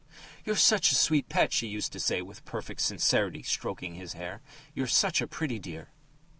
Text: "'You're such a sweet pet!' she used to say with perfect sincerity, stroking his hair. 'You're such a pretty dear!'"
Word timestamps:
"'You're 0.45 0.55
such 0.55 0.91
a 0.91 0.95
sweet 0.95 1.29
pet!' 1.29 1.53
she 1.53 1.67
used 1.67 1.91
to 1.91 1.99
say 1.99 2.23
with 2.23 2.43
perfect 2.43 2.81
sincerity, 2.81 3.43
stroking 3.43 3.93
his 3.93 4.13
hair. 4.13 4.41
'You're 4.73 4.87
such 4.87 5.21
a 5.21 5.27
pretty 5.27 5.59
dear!'" 5.59 5.89